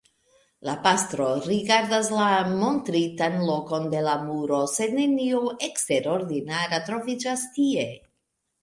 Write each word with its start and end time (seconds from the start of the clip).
La 0.67 0.73
pastro 0.85 1.27
rigardas 1.47 2.09
la 2.15 2.29
montritan 2.53 3.37
lokon 3.51 3.87
de 3.95 4.03
la 4.09 4.17
muro, 4.25 4.63
sed 4.79 4.97
nenio 5.03 5.45
eksterordinara 5.71 6.83
troviĝas 6.91 7.51
tie. 7.59 7.89